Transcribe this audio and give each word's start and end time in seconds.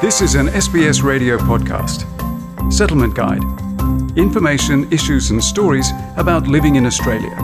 This 0.00 0.22
is 0.22 0.34
an 0.34 0.46
SBS 0.46 1.02
radio 1.02 1.36
podcast. 1.36 2.06
Settlement 2.72 3.14
Guide. 3.14 3.42
Information, 4.16 4.90
issues, 4.90 5.30
and 5.30 5.44
stories 5.44 5.90
about 6.16 6.46
living 6.46 6.76
in 6.76 6.86
Australia. 6.86 7.36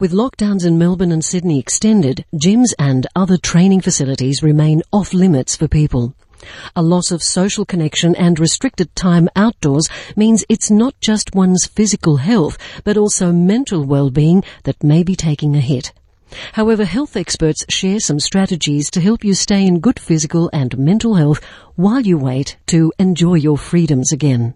With 0.00 0.10
lockdowns 0.10 0.66
in 0.66 0.76
Melbourne 0.76 1.12
and 1.12 1.24
Sydney 1.24 1.60
extended, 1.60 2.24
gyms 2.34 2.74
and 2.80 3.06
other 3.14 3.36
training 3.36 3.82
facilities 3.82 4.42
remain 4.42 4.82
off 4.92 5.14
limits 5.14 5.54
for 5.54 5.68
people. 5.68 6.16
A 6.74 6.82
loss 6.82 7.12
of 7.12 7.22
social 7.22 7.64
connection 7.64 8.16
and 8.16 8.40
restricted 8.40 8.92
time 8.96 9.28
outdoors 9.36 9.88
means 10.16 10.44
it's 10.48 10.68
not 10.68 10.98
just 11.00 11.36
one's 11.36 11.66
physical 11.66 12.16
health, 12.16 12.58
but 12.82 12.96
also 12.96 13.30
mental 13.30 13.84
well-being 13.84 14.42
that 14.64 14.82
may 14.82 15.04
be 15.04 15.14
taking 15.14 15.54
a 15.54 15.60
hit. 15.60 15.92
However, 16.52 16.84
health 16.84 17.16
experts 17.16 17.64
share 17.68 18.00
some 18.00 18.20
strategies 18.20 18.90
to 18.90 19.00
help 19.00 19.24
you 19.24 19.34
stay 19.34 19.66
in 19.66 19.80
good 19.80 19.98
physical 19.98 20.50
and 20.52 20.76
mental 20.78 21.14
health 21.14 21.44
while 21.76 22.00
you 22.00 22.18
wait 22.18 22.56
to 22.66 22.92
enjoy 22.98 23.34
your 23.34 23.58
freedoms 23.58 24.12
again. 24.12 24.54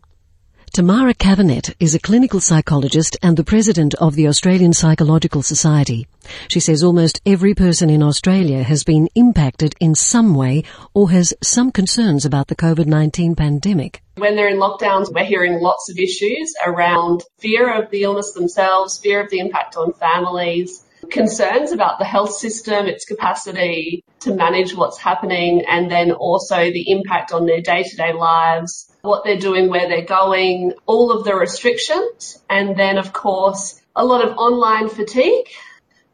Tamara 0.75 1.13
Cavenett 1.13 1.75
is 1.79 1.95
a 1.95 1.99
clinical 1.99 2.41
psychologist 2.41 3.19
and 3.23 3.37
the 3.37 3.45
president 3.45 3.93
of 3.97 4.15
the 4.15 4.27
Australian 4.27 4.73
Psychological 4.73 5.43
Society. 5.43 6.09
She 6.49 6.61
says 6.61 6.83
almost 6.83 7.21
every 7.27 7.55
person 7.55 7.91
in 7.91 8.03
Australia 8.03 8.63
has 8.63 8.83
been 8.83 9.11
impacted 9.15 9.75
in 9.81 9.95
some 9.95 10.35
way 10.35 10.65
or 10.95 11.11
has 11.11 11.35
some 11.43 11.73
concerns 11.73 12.25
about 12.25 12.49
the 12.49 12.57
COVID-19 12.57 13.37
pandemic. 13.37 14.03
When 14.17 14.35
they're 14.35 14.49
in 14.49 14.57
lockdowns, 14.57 15.13
we're 15.13 15.27
hearing 15.27 15.61
lots 15.61 15.91
of 15.91 15.99
issues 15.99 16.55
around 16.65 17.23
fear 17.39 17.71
of 17.71 17.91
the 17.91 18.05
illness 18.05 18.33
themselves, 18.33 18.99
fear 18.99 19.23
of 19.23 19.29
the 19.29 19.41
impact 19.41 19.77
on 19.77 19.93
families, 19.93 20.85
concerns 21.11 21.73
about 21.73 21.99
the 21.99 22.05
health 22.05 22.35
system, 22.35 22.87
its 22.87 23.05
capacity 23.05 24.05
to 24.21 24.35
manage 24.35 24.75
what's 24.75 24.99
happening, 24.99 25.65
and 25.67 25.91
then 25.91 26.13
also 26.13 26.57
the 26.57 26.91
impact 26.91 27.33
on 27.33 27.47
their 27.47 27.61
day 27.61 27.83
to 27.83 27.97
day 27.97 28.13
lives, 28.13 28.91
what 29.03 29.25
they're 29.25 29.39
doing, 29.39 29.69
where 29.69 29.89
they're 29.89 30.05
going, 30.05 30.73
all 30.87 31.11
of 31.11 31.25
the 31.25 31.35
restrictions, 31.35 32.39
and 32.49 32.77
then 32.77 32.99
of 32.99 33.13
course 33.13 33.81
a 33.95 34.05
lot 34.05 34.27
of 34.27 34.37
online 34.37 34.89
fatigue. 34.89 35.49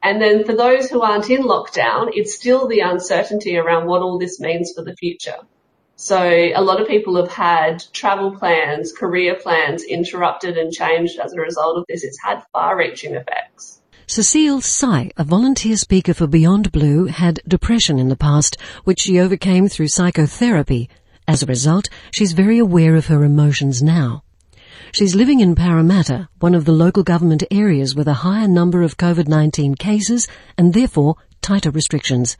And 0.02 0.22
then 0.22 0.44
for 0.44 0.54
those 0.54 0.88
who 0.88 1.02
aren't 1.02 1.28
in 1.28 1.42
lockdown, 1.42 2.10
it's 2.12 2.34
still 2.34 2.68
the 2.68 2.80
uncertainty 2.80 3.56
around 3.56 3.86
what 3.86 4.02
all 4.02 4.18
this 4.18 4.38
means 4.38 4.72
for 4.74 4.82
the 4.82 4.94
future. 4.94 5.38
So 5.96 6.16
a 6.16 6.62
lot 6.62 6.80
of 6.80 6.86
people 6.86 7.16
have 7.16 7.32
had 7.32 7.82
travel 7.92 8.36
plans, 8.36 8.92
career 8.92 9.34
plans 9.34 9.82
interrupted 9.82 10.56
and 10.56 10.72
changed 10.72 11.18
as 11.18 11.32
a 11.32 11.40
result 11.40 11.76
of 11.76 11.84
this. 11.88 12.04
It's 12.04 12.22
had 12.22 12.44
far 12.52 12.76
reaching 12.76 13.16
effects. 13.16 13.80
Cecile 14.10 14.62
Sai, 14.62 15.10
a 15.18 15.22
volunteer 15.22 15.76
speaker 15.76 16.14
for 16.14 16.26
Beyond 16.26 16.72
Blue, 16.72 17.04
had 17.04 17.42
depression 17.46 17.98
in 17.98 18.08
the 18.08 18.16
past, 18.16 18.56
which 18.84 19.00
she 19.00 19.20
overcame 19.20 19.68
through 19.68 19.88
psychotherapy. 19.88 20.88
As 21.28 21.42
a 21.42 21.46
result, 21.46 21.90
she's 22.10 22.32
very 22.32 22.58
aware 22.58 22.96
of 22.96 23.08
her 23.08 23.22
emotions 23.22 23.82
now. 23.82 24.22
She's 24.92 25.14
living 25.14 25.40
in 25.40 25.54
Parramatta, 25.54 26.30
one 26.40 26.54
of 26.54 26.64
the 26.64 26.72
local 26.72 27.02
government 27.02 27.44
areas 27.50 27.94
with 27.94 28.08
a 28.08 28.24
higher 28.24 28.48
number 28.48 28.82
of 28.82 28.96
COVID-19 28.96 29.78
cases 29.78 30.26
and 30.56 30.72
therefore 30.72 31.16
tighter 31.42 31.70
restrictions. 31.70 32.38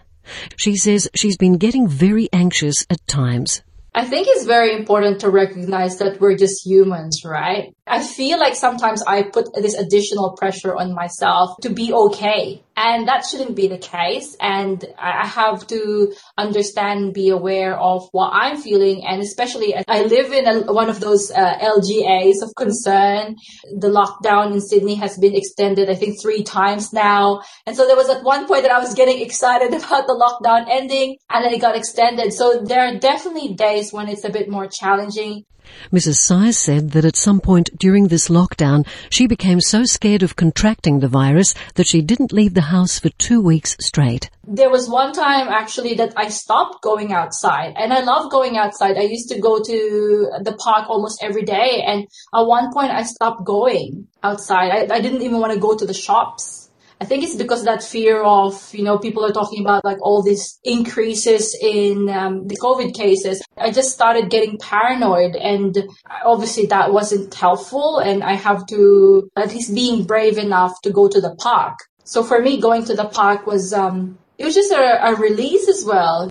She 0.56 0.74
says 0.74 1.10
she's 1.14 1.36
been 1.36 1.58
getting 1.58 1.86
very 1.86 2.30
anxious 2.32 2.86
at 2.88 3.06
times. 3.06 3.60
I 3.94 4.04
think 4.04 4.28
it's 4.30 4.44
very 4.44 4.74
important 4.74 5.20
to 5.20 5.28
recognize 5.28 5.98
that 5.98 6.20
we're 6.20 6.36
just 6.36 6.64
humans, 6.64 7.24
right? 7.24 7.74
I 7.88 8.02
feel 8.02 8.38
like 8.38 8.54
sometimes 8.54 9.02
I 9.02 9.22
put 9.22 9.54
this 9.54 9.74
additional 9.74 10.36
pressure 10.36 10.76
on 10.76 10.94
myself 10.94 11.56
to 11.62 11.70
be 11.70 11.92
okay. 11.92 12.62
And 12.76 13.08
that 13.08 13.26
shouldn't 13.26 13.56
be 13.56 13.66
the 13.66 13.78
case. 13.78 14.36
And 14.40 14.84
I 14.96 15.26
have 15.26 15.66
to 15.66 16.14
understand 16.36 17.12
be 17.12 17.30
aware 17.30 17.76
of 17.76 18.08
what 18.12 18.30
I'm 18.32 18.56
feeling. 18.56 19.04
And 19.04 19.20
especially 19.20 19.74
I 19.88 20.02
live 20.02 20.32
in 20.32 20.46
a, 20.46 20.72
one 20.72 20.88
of 20.88 21.00
those 21.00 21.32
uh, 21.32 21.58
LGAs 21.58 22.40
of 22.42 22.54
concern. 22.56 23.34
The 23.76 23.88
lockdown 23.88 24.52
in 24.52 24.60
Sydney 24.60 24.94
has 24.94 25.18
been 25.18 25.34
extended, 25.34 25.90
I 25.90 25.96
think 25.96 26.22
three 26.22 26.44
times 26.44 26.92
now. 26.92 27.42
And 27.66 27.74
so 27.74 27.86
there 27.86 27.96
was 27.96 28.10
at 28.10 28.22
one 28.22 28.46
point 28.46 28.62
that 28.62 28.70
I 28.70 28.78
was 28.78 28.94
getting 28.94 29.20
excited 29.20 29.68
about 29.74 30.06
the 30.06 30.14
lockdown 30.14 30.66
ending 30.70 31.16
and 31.30 31.44
then 31.44 31.52
it 31.52 31.60
got 31.60 31.74
extended. 31.74 32.32
So 32.32 32.62
there 32.62 32.86
are 32.86 32.96
definitely 32.98 33.54
days 33.54 33.92
when 33.92 34.08
it's 34.08 34.24
a 34.24 34.30
bit 34.30 34.48
more 34.48 34.68
challenging. 34.68 35.44
Mrs. 35.92 36.16
Size 36.16 36.58
said 36.58 36.90
that 36.90 37.04
at 37.04 37.16
some 37.16 37.40
point 37.40 37.70
during 37.78 38.08
this 38.08 38.28
lockdown, 38.28 38.86
she 39.10 39.26
became 39.26 39.60
so 39.60 39.84
scared 39.84 40.22
of 40.22 40.36
contracting 40.36 41.00
the 41.00 41.08
virus 41.08 41.54
that 41.74 41.86
she 41.86 42.02
didn't 42.02 42.32
leave 42.32 42.54
the 42.54 42.70
house 42.72 42.98
for 42.98 43.08
two 43.10 43.40
weeks 43.40 43.76
straight. 43.80 44.30
There 44.46 44.70
was 44.70 44.88
one 44.88 45.12
time 45.12 45.48
actually 45.48 45.94
that 45.94 46.14
I 46.16 46.28
stopped 46.28 46.82
going 46.82 47.12
outside 47.12 47.74
and 47.76 47.92
I 47.92 48.00
love 48.00 48.30
going 48.30 48.56
outside. 48.56 48.96
I 48.96 49.02
used 49.02 49.28
to 49.30 49.40
go 49.40 49.62
to 49.62 50.30
the 50.42 50.56
park 50.58 50.88
almost 50.88 51.22
every 51.22 51.42
day 51.42 51.82
and 51.86 52.06
at 52.34 52.46
one 52.46 52.72
point 52.72 52.90
I 52.90 53.02
stopped 53.02 53.44
going 53.44 54.08
outside. 54.22 54.70
I, 54.70 54.94
I 54.94 55.00
didn't 55.00 55.22
even 55.22 55.40
want 55.40 55.52
to 55.52 55.60
go 55.60 55.76
to 55.76 55.86
the 55.86 55.94
shops 55.94 56.67
I 57.00 57.04
think 57.04 57.22
it's 57.22 57.36
because 57.36 57.64
that 57.64 57.82
fear 57.82 58.22
of, 58.22 58.74
you 58.74 58.82
know, 58.82 58.98
people 58.98 59.24
are 59.24 59.32
talking 59.32 59.60
about 59.60 59.84
like 59.84 59.98
all 60.02 60.22
these 60.22 60.58
increases 60.64 61.56
in 61.60 62.08
um, 62.08 62.48
the 62.48 62.56
COVID 62.56 62.92
cases. 62.94 63.40
I 63.56 63.70
just 63.70 63.92
started 63.92 64.30
getting 64.30 64.58
paranoid 64.58 65.36
and 65.36 65.78
obviously 66.24 66.66
that 66.66 66.92
wasn't 66.92 67.32
helpful 67.32 67.98
and 67.98 68.24
I 68.24 68.32
have 68.34 68.66
to 68.66 69.30
at 69.36 69.54
least 69.54 69.74
being 69.74 70.04
brave 70.04 70.38
enough 70.38 70.72
to 70.82 70.90
go 70.90 71.08
to 71.08 71.20
the 71.20 71.36
park. 71.36 71.78
So 72.02 72.24
for 72.24 72.40
me, 72.40 72.60
going 72.60 72.84
to 72.86 72.94
the 72.94 73.04
park 73.04 73.46
was, 73.46 73.72
um, 73.72 74.18
it 74.36 74.44
was 74.44 74.54
just 74.54 74.72
a, 74.72 75.08
a 75.08 75.14
release 75.14 75.68
as 75.68 75.84
well. 75.84 76.30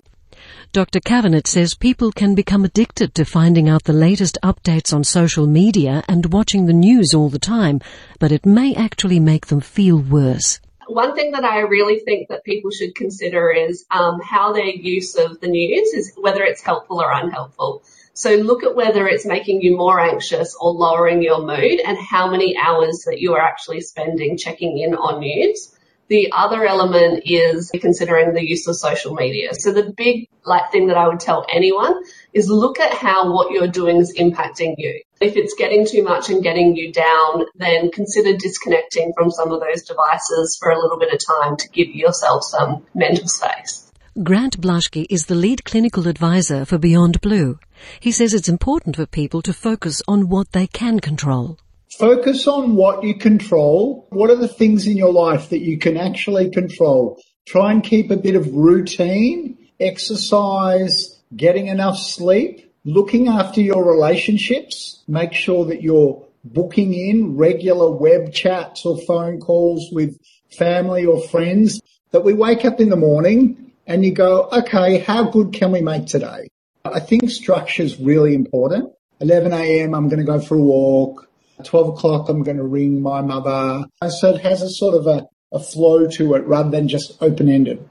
Dr. 0.70 1.00
Cavenett 1.00 1.46
says 1.46 1.74
people 1.74 2.12
can 2.12 2.34
become 2.34 2.62
addicted 2.62 3.14
to 3.14 3.24
finding 3.24 3.70
out 3.70 3.84
the 3.84 3.94
latest 3.94 4.36
updates 4.42 4.92
on 4.92 5.02
social 5.02 5.46
media 5.46 6.04
and 6.06 6.30
watching 6.30 6.66
the 6.66 6.74
news 6.74 7.14
all 7.14 7.30
the 7.30 7.38
time, 7.38 7.80
but 8.18 8.32
it 8.32 8.44
may 8.44 8.74
actually 8.74 9.18
make 9.18 9.46
them 9.46 9.62
feel 9.62 9.98
worse. 9.98 10.60
One 10.86 11.14
thing 11.14 11.32
that 11.32 11.44
I 11.44 11.60
really 11.60 12.00
think 12.00 12.28
that 12.28 12.44
people 12.44 12.70
should 12.70 12.94
consider 12.94 13.50
is 13.50 13.86
um, 13.90 14.20
how 14.20 14.52
their 14.52 14.66
use 14.66 15.14
of 15.14 15.40
the 15.40 15.48
news 15.48 15.88
is 15.94 16.12
whether 16.18 16.42
it's 16.42 16.62
helpful 16.62 17.00
or 17.00 17.10
unhelpful. 17.12 17.82
So 18.12 18.34
look 18.34 18.62
at 18.62 18.76
whether 18.76 19.08
it's 19.08 19.24
making 19.24 19.62
you 19.62 19.74
more 19.74 19.98
anxious 19.98 20.54
or 20.60 20.72
lowering 20.72 21.22
your 21.22 21.40
mood 21.40 21.80
and 21.80 21.96
how 21.96 22.30
many 22.30 22.58
hours 22.58 23.04
that 23.06 23.20
you 23.20 23.32
are 23.34 23.40
actually 23.40 23.80
spending 23.80 24.36
checking 24.36 24.76
in 24.78 24.94
on 24.94 25.20
news. 25.20 25.74
The 26.08 26.32
other 26.32 26.64
element 26.64 27.22
is 27.26 27.70
considering 27.80 28.32
the 28.32 28.46
use 28.46 28.66
of 28.66 28.76
social 28.76 29.14
media. 29.14 29.54
So 29.54 29.72
the 29.72 29.92
big 29.94 30.28
like 30.44 30.72
thing 30.72 30.86
that 30.86 30.96
I 30.96 31.06
would 31.06 31.20
tell 31.20 31.44
anyone 31.52 32.02
is 32.32 32.48
look 32.48 32.80
at 32.80 32.94
how 32.94 33.32
what 33.32 33.50
you're 33.50 33.68
doing 33.68 33.98
is 33.98 34.14
impacting 34.16 34.74
you. 34.78 35.02
If 35.20 35.36
it's 35.36 35.54
getting 35.58 35.86
too 35.86 36.02
much 36.02 36.30
and 36.30 36.42
getting 36.42 36.76
you 36.76 36.92
down, 36.92 37.44
then 37.56 37.90
consider 37.90 38.36
disconnecting 38.36 39.12
from 39.16 39.30
some 39.30 39.52
of 39.52 39.60
those 39.60 39.82
devices 39.82 40.56
for 40.58 40.70
a 40.70 40.78
little 40.78 40.98
bit 40.98 41.12
of 41.12 41.20
time 41.24 41.56
to 41.58 41.68
give 41.68 41.88
yourself 41.88 42.44
some 42.44 42.86
mental 42.94 43.28
space. 43.28 43.92
Grant 44.22 44.60
Blashki 44.60 45.06
is 45.10 45.26
the 45.26 45.34
lead 45.34 45.64
clinical 45.64 46.08
advisor 46.08 46.64
for 46.64 46.78
Beyond 46.78 47.20
Blue. 47.20 47.58
He 48.00 48.10
says 48.10 48.34
it's 48.34 48.48
important 48.48 48.96
for 48.96 49.06
people 49.06 49.42
to 49.42 49.52
focus 49.52 50.02
on 50.08 50.28
what 50.28 50.52
they 50.52 50.66
can 50.66 51.00
control. 51.00 51.58
Focus 51.96 52.46
on 52.46 52.74
what 52.74 53.02
you 53.02 53.14
control. 53.14 54.06
What 54.10 54.30
are 54.30 54.36
the 54.36 54.48
things 54.48 54.86
in 54.86 54.96
your 54.96 55.12
life 55.12 55.50
that 55.50 55.60
you 55.60 55.78
can 55.78 55.96
actually 55.96 56.50
control? 56.50 57.20
Try 57.46 57.72
and 57.72 57.82
keep 57.82 58.10
a 58.10 58.16
bit 58.16 58.36
of 58.36 58.52
routine, 58.54 59.56
exercise, 59.80 61.18
getting 61.34 61.68
enough 61.68 61.98
sleep, 61.98 62.72
looking 62.84 63.28
after 63.28 63.60
your 63.60 63.84
relationships. 63.84 65.02
Make 65.08 65.32
sure 65.32 65.64
that 65.66 65.82
you're 65.82 66.22
booking 66.44 66.92
in 66.92 67.36
regular 67.36 67.90
web 67.90 68.32
chats 68.32 68.84
or 68.84 68.98
phone 68.98 69.40
calls 69.40 69.88
with 69.90 70.18
family 70.50 71.06
or 71.06 71.20
friends 71.28 71.80
that 72.10 72.24
we 72.24 72.32
wake 72.32 72.64
up 72.64 72.80
in 72.80 72.90
the 72.90 72.96
morning 72.96 73.72
and 73.86 74.04
you 74.04 74.12
go, 74.12 74.48
okay, 74.52 74.98
how 74.98 75.24
good 75.24 75.52
can 75.52 75.72
we 75.72 75.80
make 75.80 76.06
today? 76.06 76.48
I 76.84 77.00
think 77.00 77.30
structure 77.30 77.82
is 77.82 77.98
really 77.98 78.34
important. 78.34 78.92
11 79.20 79.52
a.m. 79.52 79.94
I'm 79.94 80.08
going 80.08 80.20
to 80.20 80.24
go 80.24 80.40
for 80.40 80.54
a 80.54 80.62
walk. 80.62 81.27
12 81.64 81.88
o'clock, 81.88 82.28
I'm 82.28 82.42
going 82.42 82.56
to 82.56 82.64
ring 82.64 83.02
my 83.02 83.20
mother. 83.20 83.84
So 84.08 84.34
it 84.34 84.40
has 84.42 84.62
a 84.62 84.70
sort 84.70 84.94
of 84.94 85.06
a, 85.06 85.26
a 85.52 85.58
flow 85.58 86.06
to 86.08 86.34
it 86.34 86.46
rather 86.46 86.70
than 86.70 86.88
just 86.88 87.20
open-ended. 87.20 87.88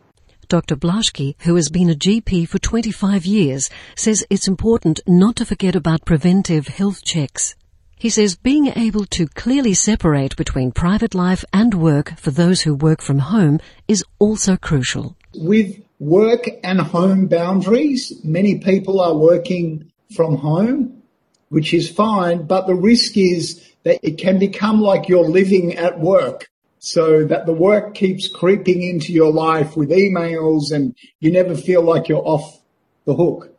Dr. 0.48 0.78
Blashki, 0.78 1.36
who 1.40 1.56
has 1.56 1.70
been 1.70 1.90
a 1.90 1.96
GP 1.96 2.48
for 2.48 2.58
25 2.58 3.26
years, 3.26 3.70
says 3.96 4.26
it's 4.30 4.48
important 4.48 5.02
not 5.06 5.36
to 5.38 5.46
forget 5.46 5.76
about 5.76 6.06
preventive 6.06 6.68
health 6.68 7.04
checks. 7.04 7.56
He 8.00 8.10
says 8.10 8.36
being 8.36 8.68
able 8.68 9.06
to 9.08 9.28
clearly 9.28 9.74
separate 9.74 10.38
between 10.38 10.72
private 10.72 11.14
life 11.16 11.44
and 11.52 11.74
work 11.74 12.14
for 12.18 12.32
those 12.32 12.62
who 12.62 12.76
work 12.76 13.02
from 13.02 13.20
home 13.20 13.60
is 13.88 14.06
also 14.20 14.56
crucial. 14.56 15.18
With 15.36 15.84
work 16.00 16.48
and 16.64 16.80
home 16.80 17.26
boundaries, 17.26 18.14
many 18.24 18.60
people 18.60 19.02
are 19.02 19.18
working 19.18 19.92
from 20.16 20.38
home 20.38 20.97
which 21.50 21.74
is 21.74 21.90
fine, 21.90 22.44
but 22.44 22.68
the 22.68 22.76
risk 22.76 23.18
is 23.18 23.64
that 23.84 24.00
it 24.04 24.18
can 24.18 24.38
become 24.40 24.82
like 24.82 25.08
you're 25.08 25.28
living 25.28 25.76
at 25.76 26.00
work. 26.00 26.50
so 26.80 27.26
that 27.26 27.46
the 27.46 27.54
work 27.54 27.96
keeps 27.96 28.28
creeping 28.28 28.84
into 28.84 29.12
your 29.12 29.32
life 29.32 29.76
with 29.76 29.90
emails 29.90 30.72
and 30.72 30.96
you 31.20 31.32
never 31.32 31.56
feel 31.56 31.82
like 31.82 32.08
you're 32.08 32.26
off 32.26 32.62
the 33.06 33.16
hook. 33.16 33.50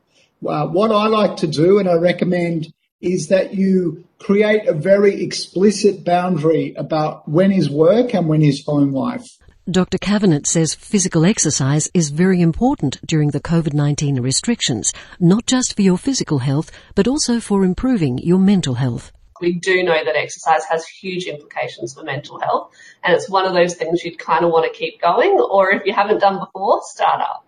Uh, 0.46 0.66
what 0.68 0.92
I 0.92 1.08
like 1.08 1.36
to 1.38 1.46
do 1.46 1.78
and 1.78 1.88
I 1.88 1.94
recommend 1.94 2.72
is 3.00 3.28
that 3.28 3.54
you 3.54 4.04
create 4.18 4.66
a 4.68 4.72
very 4.72 5.22
explicit 5.22 6.04
boundary 6.04 6.74
about 6.76 7.28
when 7.28 7.52
is 7.52 7.68
work 7.68 8.14
and 8.14 8.28
when 8.28 8.42
is 8.42 8.64
home 8.64 8.92
life. 8.92 9.36
Dr. 9.70 9.98
Cavenett 9.98 10.46
says 10.46 10.74
physical 10.74 11.26
exercise 11.26 11.90
is 11.92 12.08
very 12.08 12.40
important 12.40 12.98
during 13.06 13.32
the 13.32 13.40
COVID-19 13.40 14.22
restrictions, 14.22 14.94
not 15.20 15.44
just 15.44 15.76
for 15.76 15.82
your 15.82 15.98
physical 15.98 16.38
health, 16.38 16.70
but 16.94 17.06
also 17.06 17.38
for 17.38 17.62
improving 17.64 18.16
your 18.16 18.38
mental 18.38 18.72
health. 18.72 19.12
We 19.42 19.52
do 19.52 19.82
know 19.82 20.02
that 20.02 20.16
exercise 20.16 20.64
has 20.70 20.86
huge 20.86 21.26
implications 21.26 21.92
for 21.92 22.02
mental 22.02 22.40
health, 22.40 22.72
and 23.04 23.14
it's 23.14 23.28
one 23.28 23.44
of 23.44 23.52
those 23.52 23.74
things 23.74 24.02
you'd 24.02 24.18
kind 24.18 24.42
of 24.42 24.52
want 24.52 24.72
to 24.72 24.78
keep 24.78 25.02
going, 25.02 25.38
or 25.38 25.70
if 25.70 25.84
you 25.84 25.92
haven't 25.92 26.20
done 26.20 26.38
before, 26.38 26.80
start 26.84 27.20
up. 27.20 27.44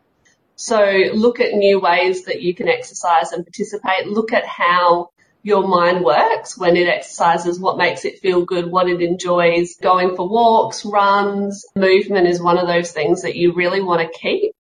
So 0.56 0.84
look 1.14 1.40
at 1.40 1.54
new 1.54 1.80
ways 1.80 2.26
that 2.26 2.42
you 2.42 2.54
can 2.54 2.68
exercise 2.68 3.32
and 3.32 3.46
participate. 3.46 4.08
Look 4.08 4.34
at 4.34 4.44
how 4.44 5.08
your 5.42 5.66
mind 5.66 6.04
works 6.04 6.58
when 6.58 6.76
it 6.76 6.88
exercises, 6.88 7.58
what 7.58 7.78
makes 7.78 8.04
it 8.04 8.18
feel 8.20 8.44
good, 8.44 8.70
what 8.70 8.88
it 8.88 9.00
enjoys. 9.00 9.76
Going 9.76 10.16
for 10.16 10.28
walks, 10.28 10.84
runs, 10.84 11.64
movement 11.74 12.28
is 12.28 12.42
one 12.42 12.58
of 12.58 12.66
those 12.66 12.92
things 12.92 13.22
that 13.22 13.36
you 13.36 13.54
really 13.54 13.82
want 13.82 14.00
to 14.02 14.18
keep 14.18 14.54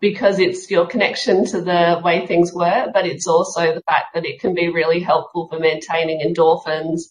because 0.00 0.38
it's 0.38 0.70
your 0.70 0.86
connection 0.86 1.46
to 1.46 1.60
the 1.62 2.00
way 2.04 2.26
things 2.26 2.52
were, 2.52 2.90
but 2.92 3.06
it's 3.06 3.26
also 3.26 3.74
the 3.74 3.82
fact 3.82 4.14
that 4.14 4.26
it 4.26 4.40
can 4.40 4.54
be 4.54 4.68
really 4.68 5.00
helpful 5.00 5.48
for 5.48 5.58
maintaining 5.58 6.20
endorphins 6.20 7.04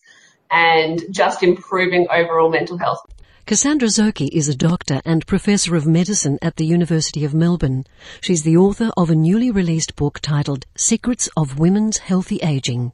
and 0.52 1.02
just 1.10 1.42
improving 1.42 2.08
overall 2.12 2.50
mental 2.50 2.78
health. 2.78 3.00
Cassandra 3.48 3.90
Szoeke 3.90 4.30
is 4.32 4.50
a 4.50 4.56
doctor 4.56 5.02
and 5.06 5.28
professor 5.28 5.76
of 5.76 5.86
medicine 5.86 6.40
at 6.42 6.56
the 6.56 6.66
University 6.66 7.24
of 7.24 7.34
Melbourne. 7.34 7.86
She's 8.20 8.44
the 8.44 8.58
author 8.58 8.92
of 8.98 9.10
a 9.10 9.16
newly 9.16 9.52
released 9.52 9.96
book 9.96 10.20
titled 10.20 10.66
Secrets 10.76 11.30
of 11.38 11.60
Women's 11.60 12.00
Healthy 12.00 12.40
Aging. 12.42 12.92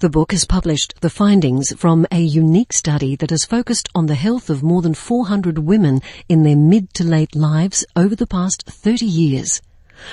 The 0.00 0.10
book 0.10 0.32
has 0.32 0.44
published 0.44 1.00
the 1.00 1.08
findings 1.08 1.72
from 1.72 2.06
a 2.12 2.20
unique 2.20 2.74
study 2.74 3.16
that 3.16 3.30
has 3.30 3.46
focused 3.46 3.88
on 3.94 4.04
the 4.04 4.14
health 4.14 4.50
of 4.50 4.62
more 4.62 4.82
than 4.82 4.92
400 4.92 5.60
women 5.60 6.02
in 6.28 6.42
their 6.42 6.54
mid 6.54 6.92
to 6.94 7.04
late 7.04 7.34
lives 7.34 7.82
over 7.96 8.14
the 8.14 8.26
past 8.26 8.64
30 8.66 9.06
years. 9.06 9.62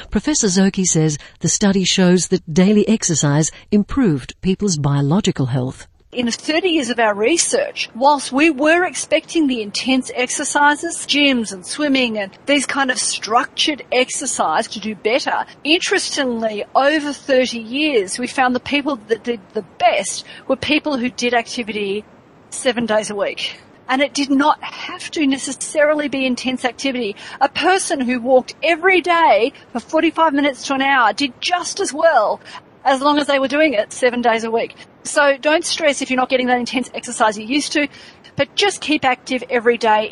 Professor 0.10 0.48
Szoeke 0.48 0.86
says 0.86 1.18
the 1.42 1.50
study 1.50 1.84
shows 1.84 2.30
that 2.30 2.54
daily 2.54 2.88
exercise 2.88 3.52
improved 3.72 4.40
people's 4.40 4.78
biological 4.78 5.48
health. 5.48 5.86
In 6.14 6.30
30 6.30 6.70
years 6.70 6.90
of 6.92 7.00
our 7.00 7.16
research, 7.16 7.90
whilst 7.96 8.32
we 8.32 8.52
were 8.52 8.86
expecting 8.86 9.48
the 9.48 9.64
intense 9.64 10.12
exercises, 10.14 11.08
gyms 11.08 11.52
and 11.52 11.66
swimming 11.66 12.20
and 12.20 12.38
these 12.46 12.68
kind 12.68 12.92
of 12.92 13.00
structured 13.00 13.84
exercise 13.92 14.68
to 14.68 14.80
do 14.80 14.94
better, 14.94 15.44
interestingly, 15.64 16.66
over 16.76 17.14
30 17.14 17.58
years, 17.58 18.20
we 18.20 18.28
found 18.28 18.56
the 18.56 18.60
people 18.60 18.98
that 19.08 19.24
did 19.24 19.40
the 19.54 19.64
best 19.80 20.24
were 20.48 20.56
people 20.56 20.98
who 20.98 21.10
did 21.10 21.34
activity 21.34 22.06
seven 22.52 22.86
days 22.86 23.10
a 23.10 23.16
week. 23.16 23.60
And 23.90 24.00
it 24.00 24.14
did 24.14 24.30
not 24.30 24.62
have 24.62 25.10
to 25.12 25.26
necessarily 25.26 26.10
be 26.10 26.28
intense 26.28 26.64
activity. 26.64 27.16
A 27.42 27.50
person 27.50 28.00
who 28.00 28.22
walked 28.22 28.54
every 28.62 29.02
day 29.02 29.52
for 29.72 29.80
45 29.80 30.32
minutes 30.32 30.68
to 30.68 30.76
an 30.76 30.84
hour 30.84 31.12
did 31.12 31.34
just 31.42 31.80
as 31.80 31.92
well 31.92 32.40
as 32.84 33.02
long 33.02 33.18
as 33.18 33.28
they 33.28 33.40
were 33.40 33.48
doing 33.48 33.74
it 33.74 33.92
seven 33.94 34.22
days 34.22 34.44
a 34.44 34.52
week. 34.52 34.76
So 35.04 35.38
don't 35.38 35.66
stress 35.66 36.02
if 36.02 36.10
you're 36.10 36.18
not 36.18 36.30
getting 36.30 36.48
that 36.48 36.60
intense 36.60 36.90
exercise 36.94 37.38
you 37.38 37.46
used 37.46 37.72
to, 37.74 37.88
but 38.36 38.56
just 38.56 38.82
keep 38.82 39.06
active 39.06 39.44
every 39.50 39.78
day. 39.78 40.12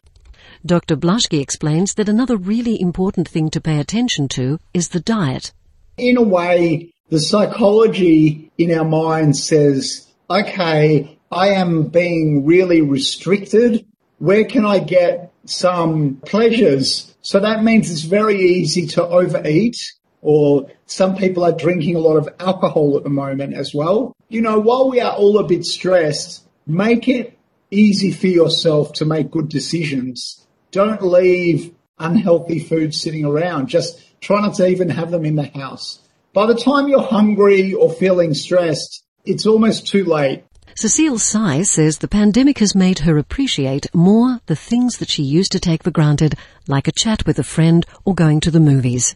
Dr. 0.66 0.96
Blashki 0.96 1.42
explains 1.42 1.96
that 1.96 2.08
another 2.08 2.38
really 2.38 2.80
important 2.80 3.28
thing 3.28 3.50
to 3.50 3.62
pay 3.62 3.80
attention 3.80 4.28
to 4.30 4.60
is 4.74 4.90
the 4.90 5.00
diet. 5.00 5.54
In 5.98 6.18
a 6.18 6.22
way, 6.22 6.94
the 7.10 7.20
psychology 7.20 8.52
in 8.58 8.72
our 8.72 8.86
mind 8.86 9.36
says, 9.36 10.08
okay, 10.30 11.18
I 11.32 11.50
am 11.50 11.88
being 11.88 12.46
really 12.46 12.82
restricted. 12.82 13.86
Where 14.20 14.46
can 14.46 14.66
I 14.66 14.80
get 14.80 15.34
some 15.46 16.22
pleasures? 16.26 17.14
So 17.22 17.40
that 17.40 17.64
means 17.64 17.92
it's 17.92 18.02
very 18.02 18.40
easy 18.40 18.86
to 18.88 19.06
overeat 19.06 19.78
or 20.22 20.70
some 20.86 21.16
people 21.16 21.44
are 21.44 21.52
drinking 21.52 21.96
a 21.96 22.00
lot 22.00 22.18
of 22.18 22.30
alcohol 22.40 22.96
at 22.98 23.04
the 23.04 23.10
moment 23.10 23.54
as 23.54 23.74
well. 23.74 24.16
You 24.30 24.42
know, 24.42 24.60
while 24.60 24.90
we 24.90 25.02
are 25.02 25.14
all 25.14 25.40
a 25.40 25.48
bit 25.48 25.66
stressed, 25.66 26.46
make 26.66 27.08
it 27.08 27.38
easy 27.72 28.12
for 28.12 28.28
yourself 28.28 28.94
to 28.94 29.06
make 29.06 29.32
good 29.32 29.50
decisions. 29.50 30.46
Don't 30.72 31.02
leave 31.02 31.74
unhealthy 32.00 32.60
food 32.60 32.94
sitting 32.94 33.26
around. 33.26 33.68
Just 33.68 34.00
try 34.22 34.42
not 34.42 34.56
to 34.56 34.68
even 34.68 34.90
have 34.90 35.12
them 35.12 35.26
in 35.26 35.36
the 35.36 35.48
house. 35.48 36.00
By 36.34 36.46
the 36.46 36.56
time 36.56 36.88
you're 36.88 37.02
hungry 37.02 37.74
or 37.74 37.92
feeling 37.92 38.34
stressed, 38.34 39.04
it's 39.26 39.46
almost 39.46 39.88
too 39.88 40.06
late. 40.06 40.44
Cecile 40.76 41.20
Sy 41.20 41.64
says 41.64 41.98
the 41.98 42.08
pandemic 42.08 42.60
has 42.60 42.74
made 42.74 43.00
her 43.00 43.18
appreciate 43.18 43.94
more 43.94 44.40
the 44.46 44.56
things 44.56 44.98
that 44.98 45.10
she 45.10 45.24
used 45.24 45.52
to 45.52 45.60
take 45.60 45.84
for 45.84 45.92
granted, 45.92 46.36
like 46.68 46.88
a 46.88 46.94
chat 46.94 47.26
with 47.26 47.38
a 47.38 47.44
friend 47.44 47.86
or 48.06 48.16
going 48.16 48.40
to 48.40 48.52
the 48.52 48.62
movies. 48.62 49.16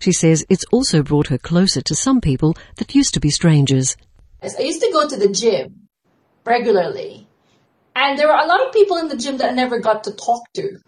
She 0.00 0.12
says 0.12 0.44
it's 0.48 0.64
also 0.72 1.02
brought 1.02 1.28
her 1.28 1.38
closer 1.38 1.80
to 1.82 1.94
some 1.94 2.20
people 2.20 2.54
that 2.76 2.94
used 2.94 3.14
to 3.14 3.20
be 3.20 3.30
strangers. 3.30 3.96
I 4.42 4.62
used 4.62 4.80
to 4.82 4.92
go 4.92 5.08
to 5.08 5.16
the 5.16 5.28
gym 5.28 5.88
regularly, 6.44 7.26
and 7.94 8.18
there 8.18 8.28
were 8.28 8.34
a 8.34 8.46
lot 8.46 8.64
of 8.66 8.72
people 8.72 8.96
in 8.98 9.08
the 9.08 9.16
gym 9.16 9.38
that 9.38 9.50
I 9.50 9.54
never 9.54 9.80
got 9.80 10.04
to 10.04 10.12
talk 10.12 10.42
to. 10.54 10.78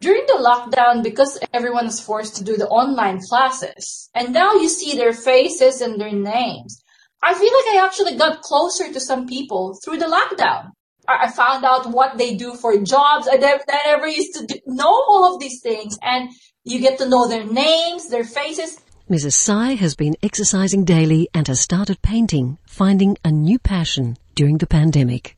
During 0.00 0.26
the 0.26 0.42
lockdown, 0.42 1.02
because 1.02 1.38
everyone 1.52 1.86
was 1.86 2.00
forced 2.00 2.36
to 2.36 2.44
do 2.44 2.56
the 2.56 2.68
online 2.68 3.20
classes, 3.20 4.10
and 4.14 4.32
now 4.32 4.54
you 4.54 4.68
see 4.68 4.96
their 4.96 5.12
faces 5.12 5.80
and 5.80 6.00
their 6.00 6.12
names, 6.12 6.82
I 7.22 7.34
feel 7.34 7.52
like 7.52 7.76
I 7.76 7.86
actually 7.86 8.16
got 8.16 8.42
closer 8.42 8.92
to 8.92 8.98
some 8.98 9.28
people 9.28 9.78
through 9.84 9.98
the 9.98 10.06
lockdown. 10.06 10.72
I 11.08 11.30
found 11.30 11.64
out 11.64 11.90
what 11.90 12.18
they 12.18 12.36
do 12.36 12.54
for 12.54 12.76
jobs. 12.78 13.28
I 13.30 13.36
never 13.36 14.06
used 14.06 14.34
to 14.34 14.60
know 14.66 14.88
all 15.08 15.34
of 15.34 15.40
these 15.40 15.60
things. 15.60 15.98
And 16.02 16.30
you 16.64 16.80
get 16.80 16.98
to 16.98 17.08
know 17.08 17.28
their 17.28 17.44
names, 17.44 18.08
their 18.08 18.24
faces. 18.24 18.80
Mrs. 19.10 19.32
Sai 19.34 19.74
has 19.74 19.94
been 19.94 20.16
exercising 20.22 20.84
daily 20.84 21.28
and 21.34 21.46
has 21.48 21.60
started 21.60 22.00
painting, 22.02 22.58
finding 22.66 23.16
a 23.24 23.30
new 23.30 23.58
passion 23.58 24.16
during 24.34 24.58
the 24.58 24.66
pandemic. 24.66 25.36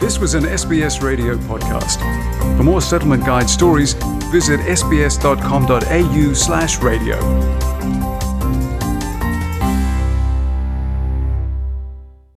This 0.00 0.18
was 0.18 0.34
an 0.34 0.44
SBS 0.44 1.02
radio 1.02 1.36
podcast. 1.36 1.98
For 2.56 2.62
more 2.62 2.80
settlement 2.80 3.24
guide 3.26 3.50
stories, 3.50 3.94
visit 4.30 4.60
sbs.com.au 4.60 6.32
slash 6.34 6.78
radio. 6.78 7.57